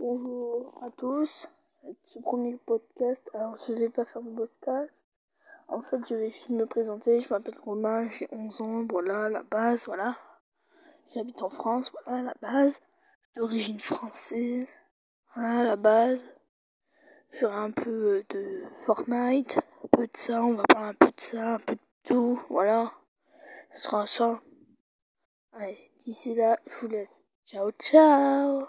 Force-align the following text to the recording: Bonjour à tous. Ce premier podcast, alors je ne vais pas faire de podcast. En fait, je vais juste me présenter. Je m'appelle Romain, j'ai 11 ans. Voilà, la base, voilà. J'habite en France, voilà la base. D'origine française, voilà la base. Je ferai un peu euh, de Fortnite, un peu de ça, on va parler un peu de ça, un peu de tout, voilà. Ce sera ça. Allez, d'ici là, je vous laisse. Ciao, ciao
Bonjour 0.00 0.78
à 0.80 0.90
tous. 0.92 1.48
Ce 2.04 2.20
premier 2.20 2.56
podcast, 2.66 3.20
alors 3.34 3.56
je 3.66 3.72
ne 3.72 3.78
vais 3.80 3.88
pas 3.88 4.04
faire 4.04 4.22
de 4.22 4.30
podcast. 4.30 4.92
En 5.66 5.82
fait, 5.82 5.98
je 6.08 6.14
vais 6.14 6.30
juste 6.30 6.50
me 6.50 6.66
présenter. 6.66 7.20
Je 7.20 7.28
m'appelle 7.28 7.58
Romain, 7.64 8.08
j'ai 8.10 8.28
11 8.30 8.60
ans. 8.60 8.86
Voilà, 8.88 9.28
la 9.28 9.42
base, 9.42 9.86
voilà. 9.86 10.16
J'habite 11.12 11.42
en 11.42 11.50
France, 11.50 11.90
voilà 12.06 12.22
la 12.22 12.34
base. 12.40 12.80
D'origine 13.36 13.80
française, 13.80 14.68
voilà 15.34 15.64
la 15.64 15.76
base. 15.76 16.20
Je 17.32 17.38
ferai 17.38 17.56
un 17.56 17.72
peu 17.72 17.90
euh, 17.90 18.24
de 18.30 18.62
Fortnite, 18.86 19.56
un 19.56 19.88
peu 19.90 20.06
de 20.06 20.16
ça, 20.16 20.44
on 20.44 20.54
va 20.54 20.62
parler 20.62 20.90
un 20.90 20.94
peu 20.94 21.08
de 21.08 21.20
ça, 21.20 21.54
un 21.54 21.58
peu 21.58 21.74
de 21.74 21.80
tout, 22.04 22.40
voilà. 22.50 22.92
Ce 23.74 23.82
sera 23.82 24.06
ça. 24.06 24.40
Allez, 25.54 25.90
d'ici 25.98 26.36
là, 26.36 26.56
je 26.66 26.78
vous 26.80 26.88
laisse. 26.88 27.08
Ciao, 27.46 27.72
ciao 27.72 28.66